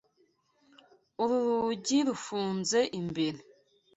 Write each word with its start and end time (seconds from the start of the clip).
Uru 1.21 1.37
rugi 1.47 1.97
rufunze 2.07 2.79
imbere. 2.99 3.39